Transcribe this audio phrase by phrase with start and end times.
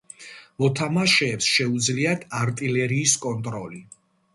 [0.63, 3.89] მოთამაშეებს შეუძლიათ არტილერიის კონტროლი.